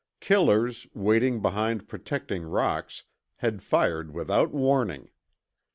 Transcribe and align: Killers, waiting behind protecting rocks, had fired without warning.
Killers, 0.19 0.87
waiting 0.95 1.43
behind 1.43 1.87
protecting 1.87 2.41
rocks, 2.41 3.03
had 3.35 3.61
fired 3.61 4.15
without 4.15 4.51
warning. 4.51 5.11